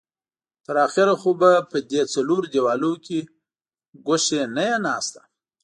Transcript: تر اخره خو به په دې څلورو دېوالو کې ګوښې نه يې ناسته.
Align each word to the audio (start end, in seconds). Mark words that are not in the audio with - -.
تر 0.65 0.75
اخره 0.87 1.13
خو 1.21 1.31
به 1.39 1.51
په 1.69 1.77
دې 1.91 2.01
څلورو 2.13 2.45
دېوالو 2.53 2.93
کې 3.05 3.19
ګوښې 4.07 4.41
نه 4.55 4.63
يې 4.69 4.77
ناسته. 4.85 5.21